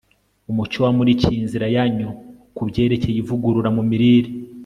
[0.51, 2.09] umucyo wamurikiye inzira yanyu
[2.55, 4.31] ku byerekeye ivugurura mu mirire